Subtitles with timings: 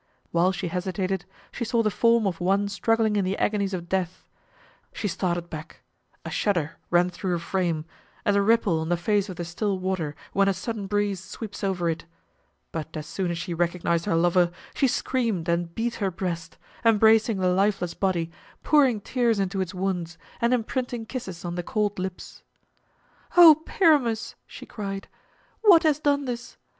[0.31, 4.25] While she hesitated she saw the form of one struggling in the agonies of death.
[4.93, 5.81] She started back,
[6.25, 7.85] a shudder ran through her frame
[8.25, 11.63] as a ripple on the face of the still water when a sudden breeze sweeps
[11.63, 12.05] over it.
[12.71, 17.37] But as soon as she recognized her lover, she screamed and beat her breast, embracing
[17.37, 18.31] the lifeless body,
[18.63, 22.41] pouring tears into its wounds, and imprinting kisses on the cold lips.
[23.37, 25.07] "O Pyramus," she cried,
[25.61, 26.57] "what has done this?